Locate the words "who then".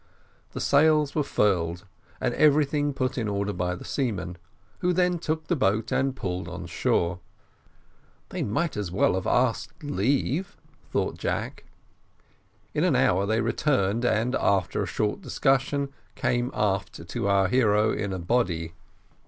4.79-5.19